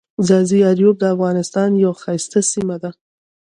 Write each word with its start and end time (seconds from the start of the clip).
ځاځي 0.27 0.59
اریوب 0.69 0.95
دافغانستان 0.99 1.69
یوه 1.83 1.95
ښایسته 2.01 2.39
سیمه 2.51 2.75
ده. 2.83 2.91